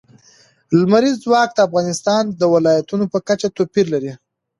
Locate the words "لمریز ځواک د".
0.79-1.59